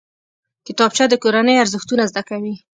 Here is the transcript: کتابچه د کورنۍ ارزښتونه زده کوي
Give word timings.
کتابچه 0.67 1.05
د 1.09 1.13
کورنۍ 1.23 1.55
ارزښتونه 1.63 2.03
زده 2.11 2.21
کوي 2.29 2.55